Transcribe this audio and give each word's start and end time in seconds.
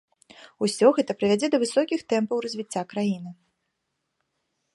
Усё 0.67 0.87
гэта 0.99 1.11
прывядзе 1.19 1.47
да 1.55 1.61
высокіх 1.63 1.99
тэмпаў 2.15 2.37
развіцця 2.47 2.83
краіны. 2.95 3.39